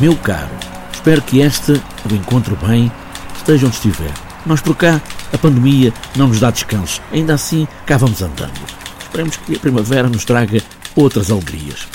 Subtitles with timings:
[0.00, 0.48] Meu caro,
[0.94, 1.74] espero que esta
[2.10, 2.90] o encontre bem,
[3.36, 4.10] esteja onde estiver.
[4.46, 4.98] Nós por cá,
[5.30, 7.02] a pandemia não nos dá descanso.
[7.12, 8.58] Ainda assim, cá vamos andando.
[8.98, 10.62] Esperemos que a primavera nos traga
[10.96, 11.86] outras alegrias.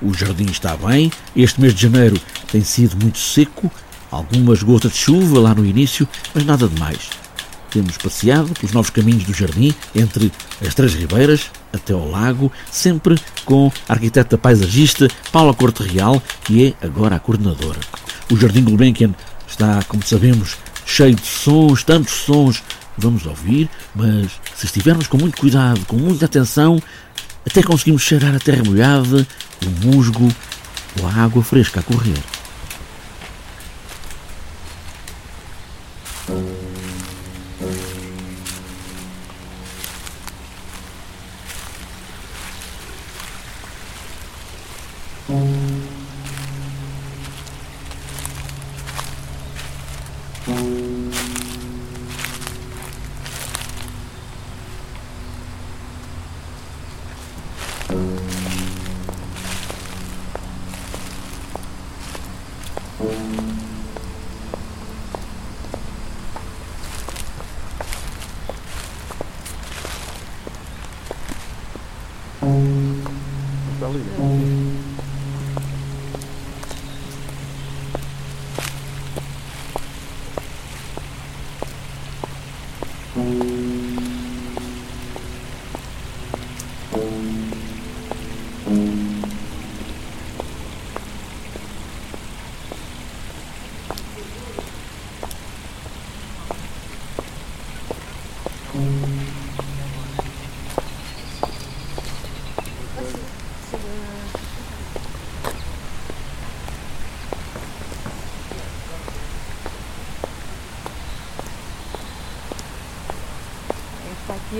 [0.00, 2.18] O jardim está bem, este mês de janeiro
[2.50, 3.70] tem sido muito seco,
[4.10, 7.10] algumas gotas de chuva lá no início, mas nada de mais.
[7.70, 10.32] Temos passeado pelos novos caminhos do jardim, entre
[10.66, 16.68] as Três Ribeiras até ao lago, sempre com a arquiteta paisagista Paula Corte Real, que
[16.68, 17.80] é agora a coordenadora.
[18.30, 19.14] O Jardim Gulbenkian
[19.46, 20.56] está, como sabemos,
[20.86, 22.62] cheio de sons, tantos sons
[22.96, 26.80] vamos ouvir, mas se estivermos com muito cuidado, com muita atenção,
[27.46, 29.26] até conseguimos cheirar a terra molhada,
[29.64, 30.28] o musgo
[31.00, 32.39] ou a água fresca a correr.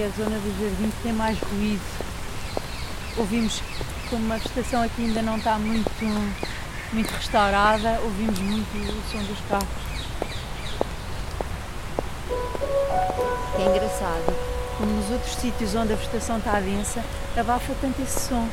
[0.00, 1.83] Aqui a zona do jardim que tem mais ruído.
[3.19, 3.62] Ouvimos,
[4.09, 5.91] como a vegetação aqui ainda não está muito,
[6.93, 9.69] muito restaurada, ouvimos muito o som dos carros.
[13.59, 14.37] É engraçado,
[14.78, 17.05] como nos outros sítios onde a vegetação está densa,
[17.37, 18.49] abafa tanto esse som.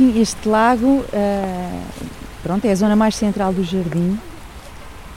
[0.00, 1.82] Sim, este lago uh,
[2.42, 4.18] pronto, é a zona mais central do jardim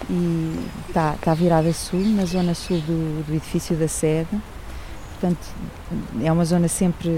[0.10, 4.28] e está, está virada sul, na zona sul do, do edifício da sede.
[5.14, 5.40] Portanto,
[6.22, 7.10] é uma zona sempre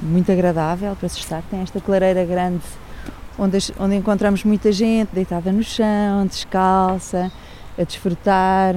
[0.00, 1.42] muito agradável para se estar.
[1.50, 2.62] Tem esta clareira grande
[3.36, 7.32] onde, onde encontramos muita gente deitada no chão, descalça,
[7.76, 8.76] a desfrutar.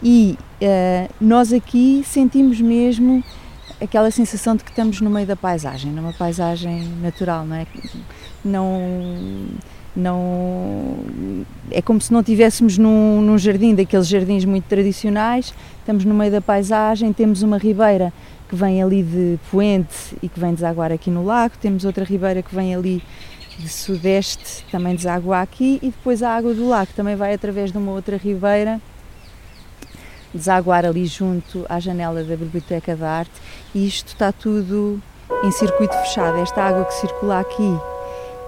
[0.00, 3.24] E uh, nós aqui sentimos mesmo
[3.80, 7.66] aquela sensação de que estamos no meio da paisagem, numa paisagem natural, não é?
[8.44, 9.46] Não,
[9.94, 10.96] não
[11.70, 16.30] é como se não estivéssemos num, num, jardim daqueles jardins muito tradicionais, estamos no meio
[16.30, 18.12] da paisagem, temos uma ribeira
[18.48, 22.42] que vem ali de Poente e que vem desaguar aqui no lago, temos outra ribeira
[22.42, 23.02] que vem ali
[23.58, 27.78] de sudeste, também deságua aqui, e depois a água do lago também vai através de
[27.78, 28.80] uma outra ribeira
[30.32, 33.32] desaguar ali junto à janela da Biblioteca da Arte
[33.74, 35.00] e isto está tudo
[35.42, 36.38] em circuito fechado.
[36.38, 37.78] Esta água que circula aqui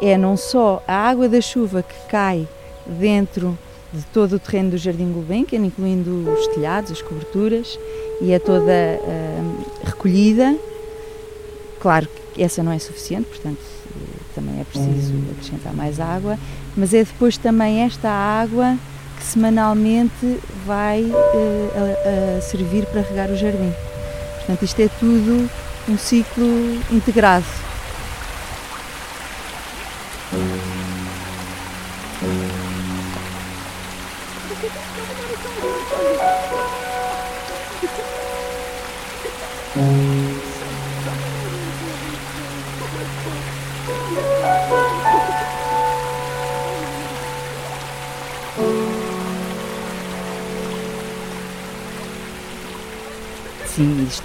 [0.00, 2.48] é não só a água da chuva que cai
[2.86, 3.58] dentro
[3.92, 7.78] de todo o terreno do Jardim Gulbenkian, incluindo os telhados, as coberturas,
[8.20, 10.56] e é toda uh, recolhida.
[11.80, 13.58] Claro que essa não é suficiente, portanto
[14.34, 16.38] também é preciso acrescentar mais água,
[16.76, 18.76] mas é depois também esta água
[19.20, 23.72] que semanalmente vai uh, a, a servir para regar o jardim.
[24.38, 25.48] Portanto, isto é tudo
[25.88, 26.46] um ciclo
[26.90, 27.44] integrado.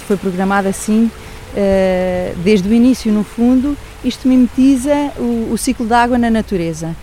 [0.05, 1.09] Foi programado assim
[1.55, 6.95] uh, desde o início, no fundo, isto mimetiza o, o ciclo da água na natureza.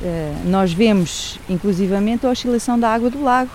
[0.00, 3.50] Uh, nós vemos, inclusivamente, a oscilação da água do lago.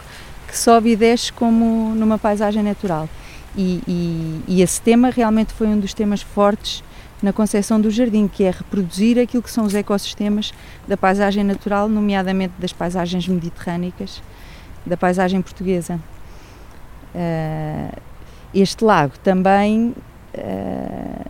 [0.48, 3.10] que sobe e desce como numa paisagem natural.
[3.56, 6.84] E, e, e, esse tema realmente foi um dos temas fortes
[7.22, 10.54] na concepção do jardim, que é reproduzir aquilo que são os ecossistemas
[10.88, 14.22] da paisagem natural, nomeadamente das paisagens mediterrânicas,
[14.86, 16.00] da paisagem portuguesa.
[17.16, 18.07] Uh,
[18.54, 19.14] este lago.
[19.20, 19.94] Também,
[20.36, 21.26] uh,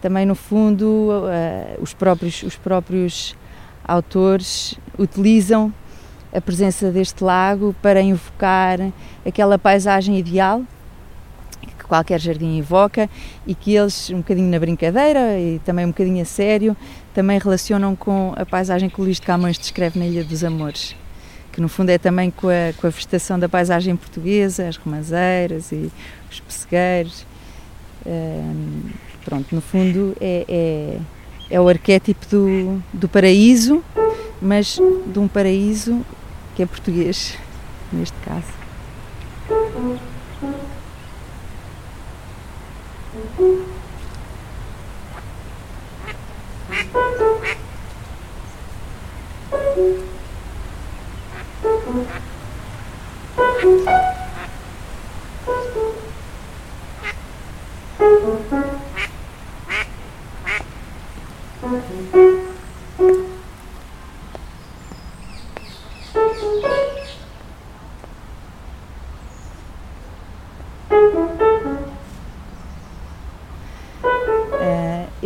[0.00, 3.36] também no fundo, uh, os, próprios, os próprios
[3.84, 5.72] autores utilizam
[6.32, 8.78] a presença deste lago para invocar
[9.24, 10.62] aquela paisagem ideal
[11.78, 13.08] que qualquer jardim evoca
[13.46, 16.76] e que eles, um bocadinho na brincadeira e também um bocadinho a sério,
[17.14, 20.96] também relacionam com a paisagem que o Luís de Camões descreve na Ilha dos Amores,
[21.56, 25.72] que no fundo é também com a, com a vegetação da paisagem portuguesa, as romazeiras
[25.72, 25.90] e
[26.30, 27.24] os pessegueiros.
[28.04, 28.90] Um,
[29.24, 30.98] pronto, no fundo é, é,
[31.50, 33.82] é o arquétipo do, do paraíso,
[34.40, 36.04] mas de um paraíso
[36.54, 37.38] que é português,
[37.90, 38.52] neste caso.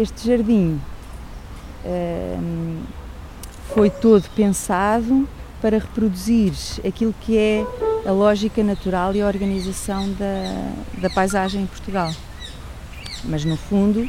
[0.01, 0.81] Este jardim
[1.85, 2.83] uh,
[3.75, 5.29] foi todo pensado
[5.61, 6.55] para reproduzir
[6.87, 7.67] aquilo que é
[8.07, 12.11] a lógica natural e a organização da, da paisagem em Portugal.
[13.25, 14.09] Mas no fundo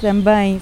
[0.00, 0.60] também,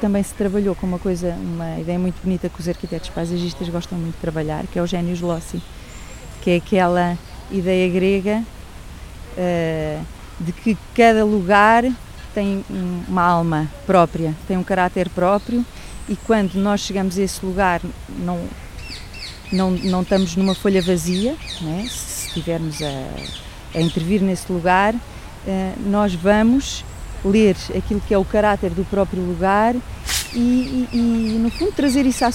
[0.00, 3.98] também se trabalhou com uma coisa, uma ideia muito bonita que os arquitetos paisagistas gostam
[3.98, 5.60] muito de trabalhar, que é o genius loci,
[6.40, 7.18] que é aquela
[7.50, 8.44] ideia grega
[9.36, 10.04] uh,
[10.38, 11.84] de que cada lugar
[12.34, 12.64] tem
[13.08, 15.64] uma alma própria, tem um caráter próprio
[16.08, 17.80] e quando nós chegamos a esse lugar
[18.18, 18.44] não,
[19.52, 21.86] não, não estamos numa folha vazia, né?
[21.88, 24.94] se estivermos a, a intervir nesse lugar,
[25.46, 26.84] eh, nós vamos
[27.24, 29.74] ler aquilo que é o caráter do próprio lugar
[30.34, 32.30] e, e, e no fundo trazer isso à,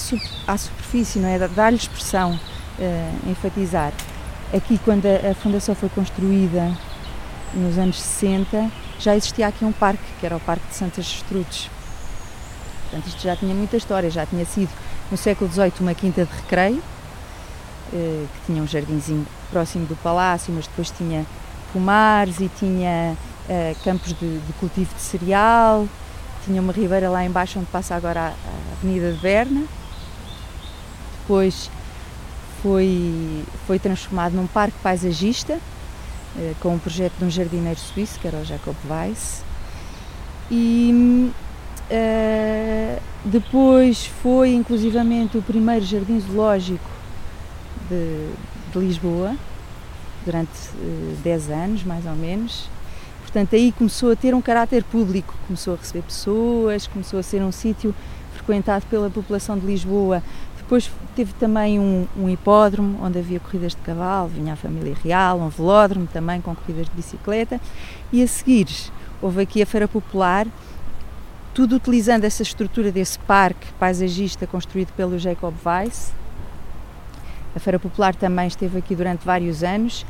[0.52, 1.38] à superfície, não é?
[1.46, 3.92] dar-lhe expressão, uh, enfatizar.
[4.52, 6.76] Aqui quando a, a fundação foi construída
[7.54, 8.70] nos anos 60,
[9.00, 11.70] já existia aqui um parque, que era o Parque de Santas Estrudes.
[12.82, 14.70] Portanto, isto já tinha muita história, já tinha sido
[15.10, 16.82] no século XVIII uma quinta de recreio,
[17.92, 21.24] eh, que tinha um jardinzinho próximo do palácio, mas depois tinha
[21.72, 23.16] pomares e tinha
[23.48, 25.88] eh, campos de, de, cultivo de cereal,
[26.44, 29.64] tinha uma ribeira lá embaixo onde passa agora a, a Avenida de Berna.
[31.22, 31.70] Depois
[32.62, 35.58] foi, foi transformado num parque paisagista,
[36.60, 39.42] com um projeto de um jardineiro suíço, que era o Jacob Weiss.
[40.50, 41.30] E
[41.90, 46.90] uh, depois foi inclusivamente o primeiro jardim zoológico
[47.88, 48.30] de,
[48.72, 49.36] de Lisboa,
[50.24, 52.68] durante uh, 10 anos, mais ou menos.
[53.22, 57.42] Portanto, aí começou a ter um caráter público, começou a receber pessoas, começou a ser
[57.42, 57.94] um sítio
[58.34, 60.22] frequentado pela população de Lisboa
[60.70, 65.40] depois teve também um, um, hipódromo onde havia corridas de cavalo, vinha a família real,
[65.40, 67.60] um velódromo também com corridas de bicicleta.
[68.12, 68.68] E a seguir
[69.20, 70.46] houve aqui a Feira Popular,
[71.52, 76.12] tudo utilizando essa estrutura desse parque paisagista construído pelo Jacob Weiss.
[77.52, 80.06] A Feira Popular também esteve aqui durante vários anos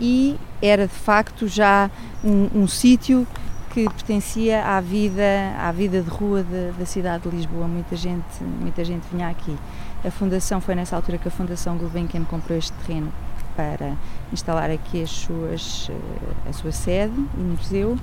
[0.00, 1.90] e era de facto já
[2.24, 3.26] um, um sítio
[3.72, 5.22] que pertencia à vida,
[5.58, 7.66] à vida de rua de, da cidade de Lisboa.
[7.66, 9.56] Muita gente, muita gente vinha aqui.
[10.04, 13.10] A fundação foi nessa altura que a Fundação Gulbenkian comprou este terreno
[13.56, 13.94] para
[14.30, 17.98] instalar aqui as suas, eh, a sua sede e museu.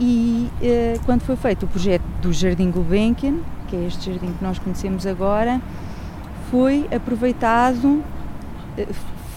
[0.00, 4.42] E eh, quando foi feito o projeto do Jardim Gulbenkian, que é este jardim que
[4.42, 5.60] nós conhecemos agora,
[6.50, 8.02] foi aproveitado,
[8.78, 8.86] eh,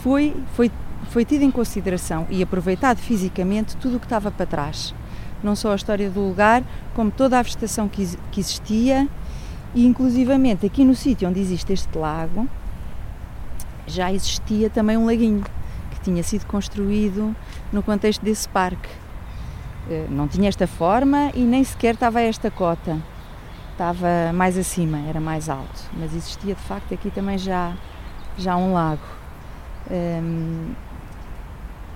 [0.02, 0.72] foi, foi,
[1.10, 4.94] foi tido em consideração e aproveitado fisicamente tudo o que estava para trás
[5.44, 6.64] não só a história do lugar,
[6.96, 9.08] como toda a vegetação que, que existia
[9.74, 12.48] e inclusivamente aqui no sítio onde existe este lago
[13.90, 15.44] já existia também um laguinho
[15.92, 17.36] que tinha sido construído
[17.74, 18.90] no contexto desse parque.
[19.90, 22.98] Eh, não tinha esta forma e nem sequer estava esta cota,
[23.72, 27.74] estava mais acima, era mais alto, mas existia de facto aqui também já,
[28.38, 29.02] já um lago.
[29.90, 30.74] Um,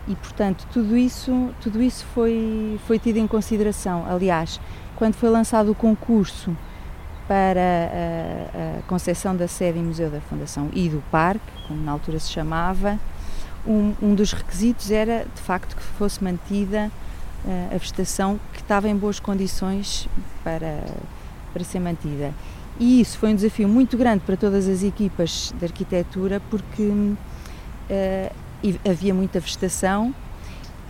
[0.08, 4.60] e portanto tudo isso tudo isso foi foi tido em consideração aliás
[4.96, 6.56] quando foi lançado o concurso
[7.28, 11.92] para a, a concepção da sede e museu da Fundação e do parque, como na
[11.92, 13.00] altura se chamava,
[13.66, 16.92] um, um dos requisitos era de facto que fosse mantida
[17.46, 20.08] uh, a vegetação que estava em boas condições
[20.44, 20.84] para,
[21.54, 22.34] para ser mantida.
[22.80, 27.16] E isso foi um desafio muito grande para todas as equipas de arquitetura porque uh,
[28.88, 30.14] havia muita vegetação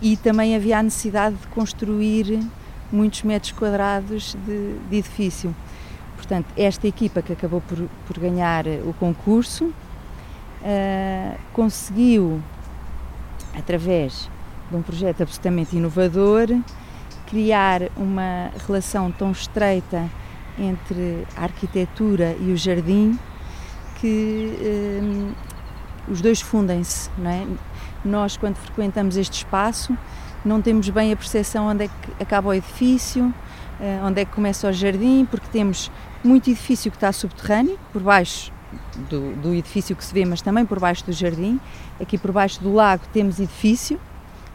[0.01, 2.39] e também havia a necessidade de construir
[2.91, 5.55] muitos metros quadrados de, de edifício.
[6.15, 12.41] Portanto, esta equipa que acabou por, por ganhar o concurso uh, conseguiu,
[13.57, 14.29] através
[14.69, 16.47] de um projeto absolutamente inovador,
[17.27, 20.09] criar uma relação tão estreita
[20.57, 23.17] entre a arquitetura e o jardim
[23.99, 25.52] que uh,
[26.07, 27.09] os dois fundem-se.
[27.25, 27.47] É?
[28.03, 29.97] Nós, quando frequentamos este espaço,
[30.43, 34.31] não temos bem a percepção onde é que acaba o edifício, uh, onde é que
[34.31, 35.89] começa o jardim, porque temos
[36.23, 38.51] muito edifício que está subterrâneo, por baixo
[39.09, 41.59] do, do, edifício que se vê, mas também por baixo do jardim.
[42.01, 43.99] Aqui por baixo do lago temos edifício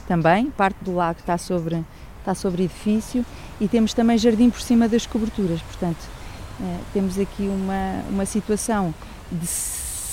[0.06, 1.84] também, parte do lago está sobre,
[2.18, 3.24] está sobre edifício
[3.60, 5.60] e temos também jardim por cima das coberturas.
[5.62, 5.98] Portanto,
[6.60, 8.94] eh, temos aqui uma, uma situação
[9.30, 9.46] de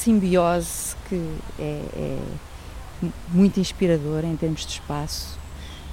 [0.06, 2.20] simbiose que é, é
[3.30, 5.38] muito inspiradora em termos de espaço,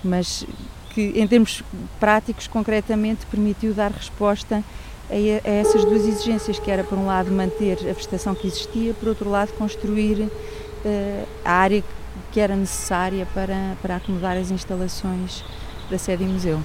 [0.04, 0.45] mas
[0.90, 1.62] que em termos
[1.99, 4.62] práticos, concretamente, permitiu dar resposta
[5.11, 9.09] a, essas duas exigências, que era, por um lado, manter a vegetação que existia, por
[9.09, 11.83] outro lado, construir uh, a área
[12.31, 15.42] que era necessária para, para acomodar as instalações
[15.90, 16.61] da sede e museu.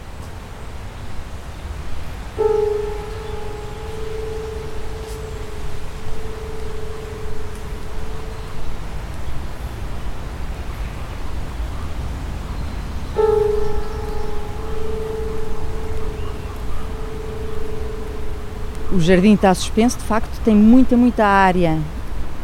[18.97, 21.77] O jardim está suspenso, de facto tem muita, muita área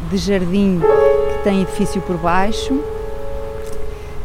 [0.08, 2.80] de jardim que tem edifício por baixo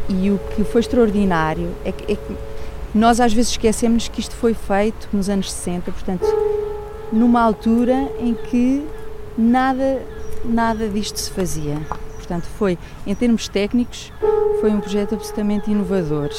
[0.08, 2.36] e o que foi extraordinário é que, é que
[2.94, 6.24] nós às vezes esquecemos que isto foi feito nos anos 60, portanto,
[7.12, 8.86] numa altura em que
[9.36, 10.00] nada,
[10.44, 11.80] nada disto se fazia.
[12.14, 14.12] Portanto, foi, em termos técnicos,
[14.60, 16.30] foi um projeto absolutamente inovador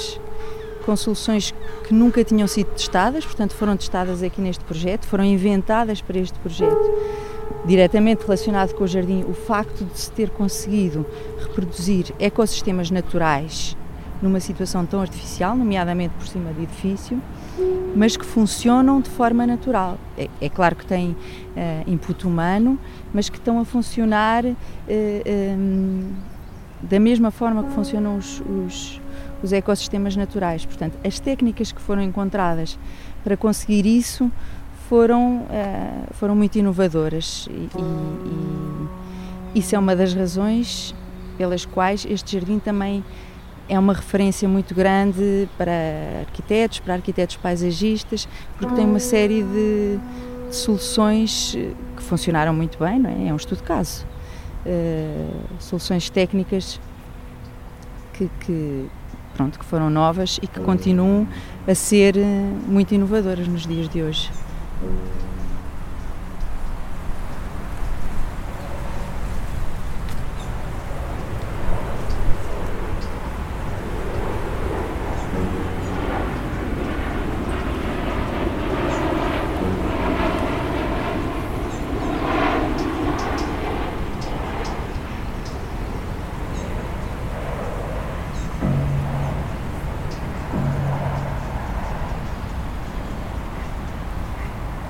[0.82, 1.54] com soluções
[1.88, 6.38] que nunca tinham sido testadas, portanto foram testadas aqui neste projeto, foram inventadas para este
[6.40, 6.92] projeto.
[7.66, 11.06] Diretamente relacionado com o jardim, o facto de se ter conseguido
[11.40, 13.78] reproduzir ecossistemas naturais
[14.22, 17.22] numa situação tão artificial, nomeadamente por cima do edifício,
[17.96, 19.98] mas que funcionam de forma natural.
[20.18, 21.18] É, é claro que têm uh,
[21.88, 22.80] input humano,
[23.14, 24.56] mas que estão a funcionar uh,
[24.88, 26.14] eh, um,
[26.82, 29.01] da mesma forma que funcionam os, os
[29.44, 30.66] os ecossistemas naturais.
[30.66, 32.78] Portanto, as técnicas que foram encontradas
[33.24, 34.32] para conseguir isso
[34.88, 37.82] foram, uh, foram muito inovadoras e, e,
[39.56, 40.94] e isso é uma das razões
[41.38, 43.04] pelas quais este jardim também
[43.68, 45.72] é uma referência muito grande para
[46.28, 49.98] arquitetos, para arquitetos paisagistas, porque tem uma série de,
[50.50, 51.58] de soluções
[51.96, 53.30] que funcionaram muito bem, não é?
[53.30, 54.06] É um estudo de caso.
[54.66, 56.80] Uh, soluções técnicas
[58.14, 58.90] que, que,
[59.42, 61.28] pronto, que foram novas e que continuam
[61.68, 62.22] a ser eh,
[62.68, 64.30] muito inovadoras nos dias de hoje.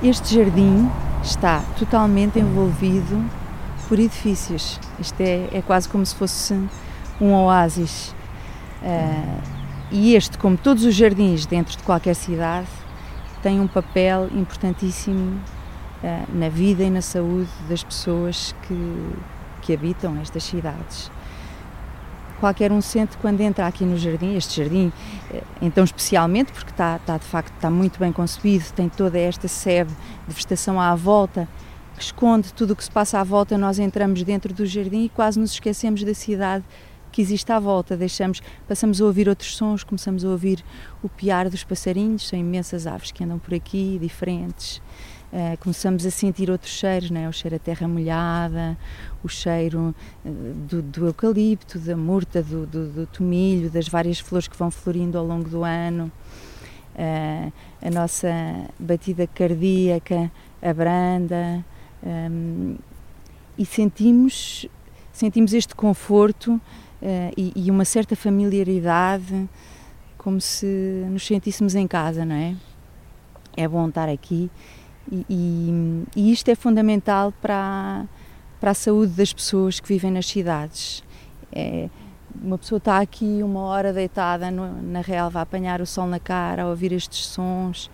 [0.03, 0.89] Este jardim
[1.24, 3.24] está totalmente envolvido
[3.88, 4.79] por edifícios.
[5.00, 6.55] Isto é, é quase como se fosse
[7.20, 8.15] um oásis.
[8.81, 9.41] Uh,
[9.91, 12.67] e este, como todos os jardins dentro de qualquer cidade,
[13.43, 15.39] tem um papel importantíssimo
[16.03, 19.10] uh, na vida e na saúde das pessoas que,
[19.62, 21.12] que habitam estas cidades
[22.41, 24.91] qualquer um sente quando entra aqui no jardim, este jardim,
[25.31, 29.48] eh, então especialmente porque está, está de facto está muito bem concebido, tem toda esta
[29.48, 29.91] sebe
[30.27, 31.48] de vegetação à volta
[31.95, 35.10] que esconde tudo o que se passa à volta, nós entramos dentro do jardim e
[35.10, 36.65] quase nos esquecemos da cidade
[37.12, 40.63] que existe à volta, deixamos, passamos a ouvir outros sons, começamos a ouvir
[41.03, 44.81] o piar dos passarinhos, são imensas aves que andam por aqui, diferentes.
[45.31, 47.29] Uh, começamos a sentir outros cheiros, né?
[47.29, 48.77] o cheiro da terra molhada,
[49.23, 49.95] o cheiro
[50.25, 50.29] uh,
[50.67, 55.17] do, do, eucalipto, da murta, do, do, do, tomilho, das várias flores que vão florindo
[55.17, 56.11] ao longo do ano.
[56.95, 58.27] uh, a nossa
[58.77, 60.29] batida cardíaca
[60.61, 61.63] abranda
[62.03, 62.75] um,
[63.57, 64.67] e sentimos,
[65.13, 66.59] sentimos este conforto
[67.38, 69.50] e, e, uma certa familiaridade,
[70.17, 70.67] como se
[71.09, 72.55] nos sentíssemos em casa, não é?
[73.57, 74.51] É bom estar aqui
[75.10, 78.05] e, e, isto é fundamental para,
[78.60, 81.03] para a saúde das pessoas que vivem nas cidades.
[81.51, 81.89] É,
[82.41, 86.20] uma pessoa está aqui uma hora deitada no, na relva a apanhar o sol na
[86.20, 87.89] cara, a ouvir estes sons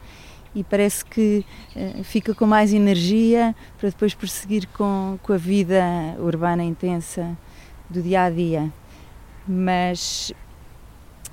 [0.53, 1.45] e parece que
[1.75, 5.83] uh, fica com mais energia para depois prosseguir com, com a vida
[6.19, 7.37] urbana intensa
[7.89, 8.71] do dia a dia.
[9.47, 10.33] Mas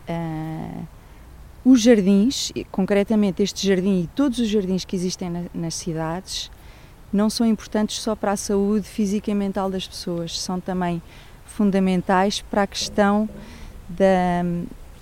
[0.08, 0.86] uh,
[1.64, 6.50] os jardins, concretamente este jardim e todos os jardins que existem na, nas cidades,
[7.10, 11.00] não são importantes só para a saúde física e mental das pessoas, são também
[11.46, 13.28] fundamentais para a questão
[13.88, 14.42] da,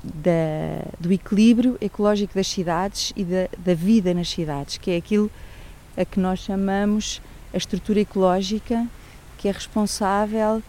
[0.05, 5.31] da, do equilíbrio ecológico das cidades e da, da vida nas cidades, que é aquilo
[5.97, 7.21] a que nós chamamos
[7.53, 8.87] a estrutura ecológica,
[9.37, 10.63] que é responsável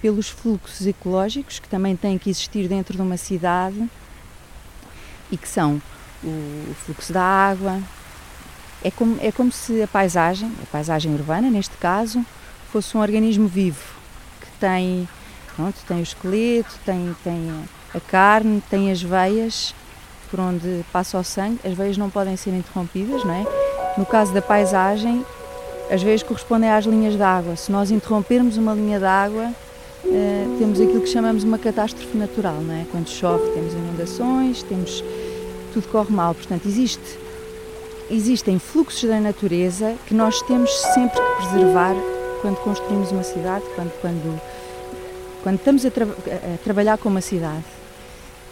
[0.00, 3.88] pelos fluxos ecológicos que também têm que existir dentro de uma cidade
[5.32, 5.82] e que são
[6.22, 7.80] o fluxo da água.
[8.84, 12.24] É como, é como se a paisagem, a paisagem urbana neste caso,
[12.70, 13.82] fosse um organismo vivo
[14.40, 15.08] que tem,
[15.56, 19.74] pronto, tem o esqueleto, tem, tem a carne, tem as veias
[20.30, 21.60] por onde passa o sangue.
[21.64, 23.44] As veias não podem ser interrompidas, não é?
[23.98, 25.24] No caso da paisagem,
[25.90, 27.54] as veias correspondem às linhas de água.
[27.54, 29.52] Se nós interrompermos uma linha de água,
[30.04, 32.84] uh, temos aquilo que chamamos uma catástrofe natural, não é?
[32.90, 35.02] Quando chove temos inundações, temos
[35.72, 36.34] tudo corre mal.
[36.34, 37.18] Portanto, existe,
[38.10, 41.94] existem fluxos da natureza que nós temos sempre que preservar
[42.40, 44.40] quando construímos uma cidade, quando, quando,
[45.42, 47.64] quando estamos a, tra a trabalhar com uma cidade.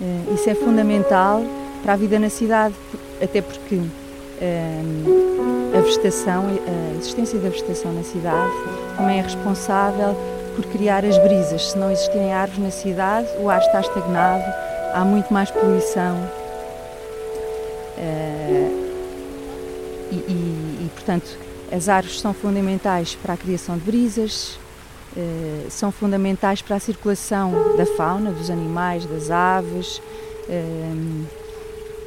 [0.01, 1.43] Uh, isso é fundamental
[1.83, 2.75] para a vida na cidade,
[3.23, 8.53] até porque uh, a vegetação, a existência da vegetação na cidade
[8.97, 10.17] também é responsável
[10.51, 11.71] por criar as brisas.
[11.71, 14.45] Se não existirem árvores na cidade, o ar está estagnado,
[14.95, 16.29] há muito mais poluição,
[18.01, 18.91] Uh,
[20.11, 21.37] e, e, e, portanto,
[21.71, 24.59] as árvores são fundamentais para a criação de brisas,
[25.15, 31.27] uh, são fundamentais para a circulação da fauna, dos animais, das aves, uh,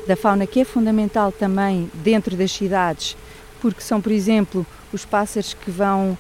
[0.08, 3.16] da fauna que é fundamental também dentro das cidades,
[3.62, 6.18] porque são, por exemplo, os pássaros que vão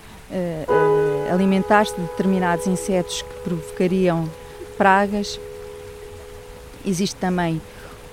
[1.31, 4.29] alimentar-se de determinados insetos que provocariam
[4.77, 5.39] pragas.
[6.85, 7.61] Existe também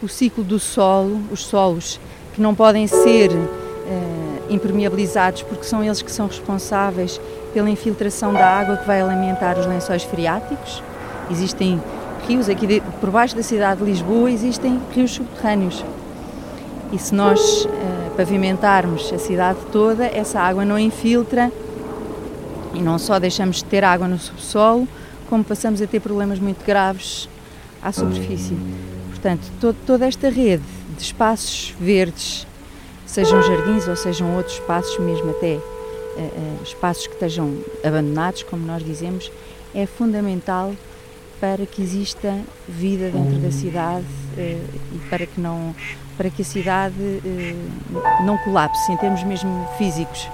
[0.03, 2.01] o ciclo do solo, os solos
[2.35, 7.20] que não podem ser uh, impermeabilizados porque são eles que são responsáveis
[7.53, 10.83] pela infiltração da água que vai alimentar os lençóis freáticos.
[11.31, 11.81] Existem
[12.27, 15.85] rios, aqui de, por baixo da cidade de Lisboa existem rios subterrâneos.
[16.92, 17.68] E se nós uh,
[18.16, 21.53] pavimentarmos a cidade toda, essa água não infiltra
[22.74, 24.87] e não só deixamos de ter água no subsolo,
[25.28, 27.28] como passamos a ter problemas muito graves
[27.83, 28.56] à superfície.
[29.09, 30.62] Portanto, toda esta rede
[30.96, 32.46] de espaços verdes,
[33.06, 38.66] sejam jardins ou sejam outros espaços, mesmo até uh, uh, espaços que estejam abandonados, como
[38.66, 39.30] nós dizemos,
[39.74, 40.72] é fundamental
[41.40, 44.06] para que exista vida dentro da cidade
[44.37, 44.40] uh,
[44.94, 45.74] e para que não
[46.16, 46.94] para que a cidade
[48.26, 50.28] não colapse em termos mesmo físicos.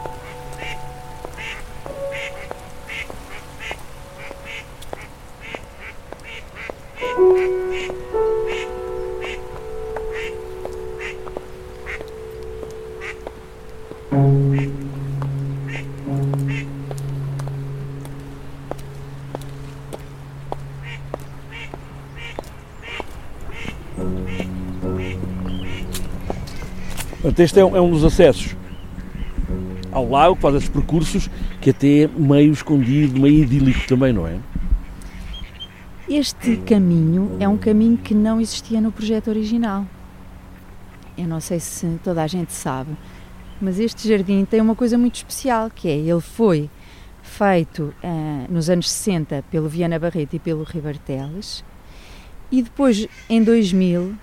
[27.36, 28.56] Portanto, este é um, é um dos acessos
[29.92, 34.26] ao lago, que faz esses percursos, que até é meio escondido, meio idílico também, não
[34.26, 34.38] é?
[36.08, 39.84] Este caminho é um caminho que não existia no projeto original.
[41.18, 42.96] Eu não sei se toda a gente sabe,
[43.60, 46.70] mas este jardim tem uma coisa muito especial, que é ele foi
[47.22, 51.62] feito uh, nos anos 60 pelo Viana Barreto e pelo Ribarteles
[52.50, 54.16] e depois em 2000 uh,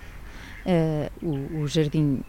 [0.66, 2.24] eh, o, o jardim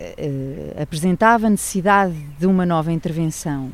[0.00, 3.70] uh, apresentava a necessidade de uma nova intervenção,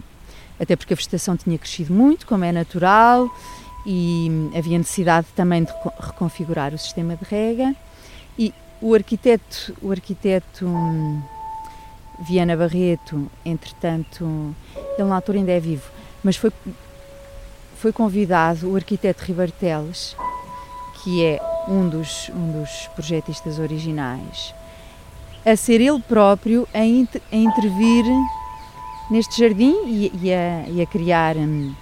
[0.59, 3.29] até porque a vegetação tinha crescido muito, como é natural,
[3.87, 7.75] e havia necessidade também de reconfigurar o sistema de rega.
[8.39, 11.23] E o arquiteto, o arquiteto hum,
[12.21, 14.55] Viana Barreto, entretanto,
[14.99, 15.89] ele na altura ainda é vivo,
[16.25, 16.53] mas foi,
[17.77, 20.17] foi convidado o arquiteto Ribarteles,
[21.03, 24.55] que é um dos, um dos projetistas originais,
[25.47, 28.05] a ser ele próprio a, inter, a intervir
[29.09, 31.77] neste jardim e, e, a, e a, criar uh,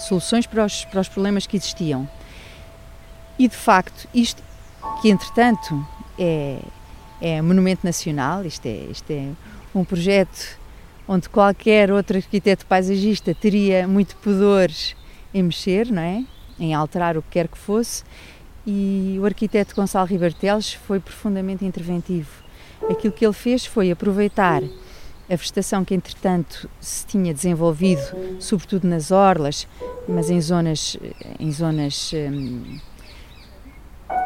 [0.00, 2.06] soluções para os, para os problemas que existiam.
[3.38, 4.42] E de facto, isto
[5.00, 5.82] que entretanto
[6.18, 6.58] é,
[7.22, 9.30] é monumento nacional, isto é, isto é
[9.74, 10.60] um projeto
[11.08, 14.70] onde qualquer outro arquiteto paisagista teria muito pudor
[15.32, 16.22] em mexer, não é?
[16.58, 18.04] Em alterar o que quer que fosse.
[18.66, 22.30] E o arquiteto Gonçalo Ribarteles foi profundamente interventivo.
[22.88, 24.62] Aquilo que ele fez foi aproveitar
[25.30, 28.02] a vegetação que entretanto se tinha desenvolvido,
[28.40, 29.66] sobretudo nas orlas,
[30.08, 30.96] mas em zonas,
[31.38, 32.78] em zonas hum,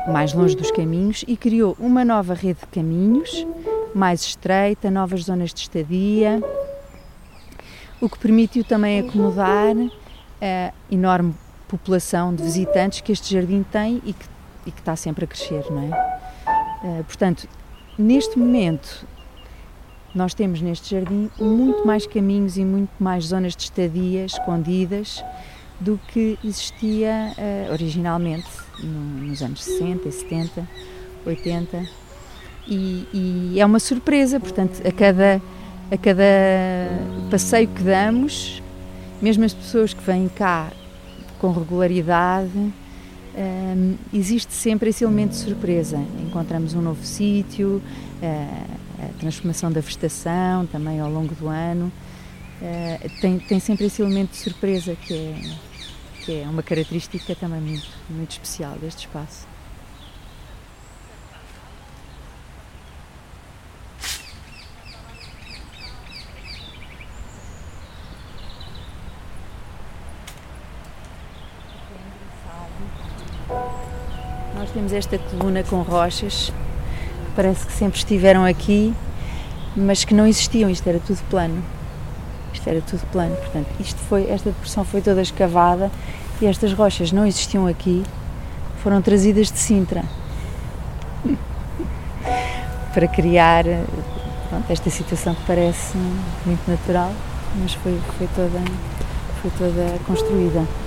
[0.09, 3.47] mais longe dos caminhos, e criou uma nova rede de caminhos,
[3.95, 6.43] mais estreita, novas zonas de estadia,
[8.01, 9.77] o que permitiu também acomodar
[10.41, 11.35] a enorme
[11.79, 14.27] população de visitantes que este jardim tem e que,
[14.67, 16.15] e que está sempre a crescer, não é?
[16.85, 17.49] Eh, portanto,
[17.99, 19.07] neste momento,
[20.15, 25.25] nós temos neste jardim muito mais caminhos e muito mais zonas de estadia escondidas
[25.81, 28.47] do que existia uh, originalmente
[28.79, 30.69] no, nos anos 60, 70,
[31.27, 31.85] 80
[32.69, 35.43] e, e, é uma surpresa, portanto, a cada,
[35.91, 36.23] a cada
[37.29, 38.63] passeio que damos,
[39.21, 40.71] mesmo as pessoas que vêm cá
[41.39, 42.73] com regularidade, um,
[43.35, 45.99] eh, existe sempre esse elemento de surpresa.
[46.21, 47.83] Encontramos um novo sítio,
[48.23, 51.93] uh, a transformação da vegetação também ao longo do ano.
[52.63, 55.35] Uh, tem, tem sempre esse elemento de surpresa que é,
[56.25, 59.55] que é uma característica também muito, muito especial deste espaço.
[74.55, 76.53] Nós temos esta coluna com rochas
[77.25, 78.93] que parece que sempre estiveram aqui,
[79.75, 81.65] mas que não existiam, isto era tudo plano.
[82.53, 85.91] Isto era tudo plano, portanto, isto foi, esta depressão foi toda escavada
[86.41, 88.03] e estas rochas não existiam aqui,
[88.83, 90.05] foram trazidas de Sintra
[92.93, 93.65] para criar
[94.51, 95.97] pronto, esta situação que parece
[96.45, 97.13] muito natural,
[97.57, 98.61] mas foi, foi, toda,
[99.41, 100.84] foi toda construída.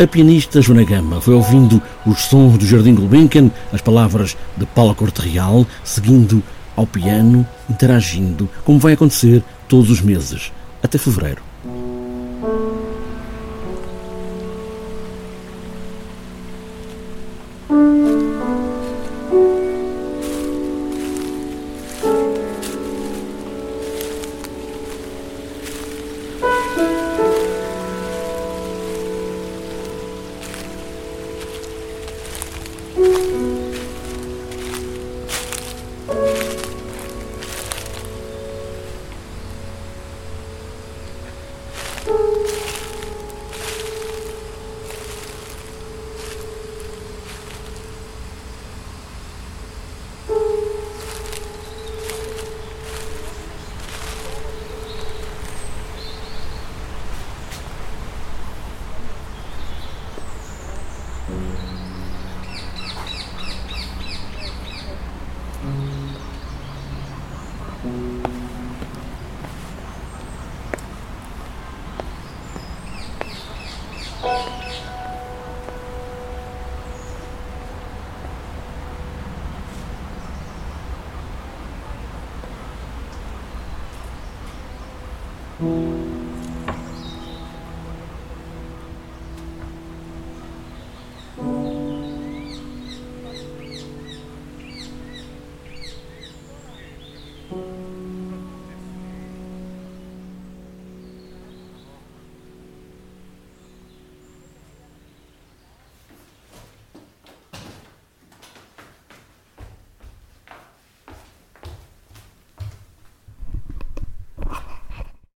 [0.00, 4.94] A pianista Joana Gama foi ouvindo os sons do Jardim Gulbenkian, as palavras de Paula
[4.94, 6.40] Corte Real, seguindo
[6.76, 11.47] ao piano, interagindo, como vai acontecer todos os meses, até fevereiro.